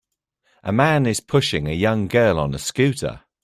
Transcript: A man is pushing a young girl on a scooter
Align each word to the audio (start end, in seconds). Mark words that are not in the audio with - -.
A 0.63 0.71
man 0.71 1.05
is 1.05 1.19
pushing 1.19 1.67
a 1.67 1.73
young 1.73 2.07
girl 2.07 2.39
on 2.39 2.55
a 2.55 2.57
scooter 2.57 3.21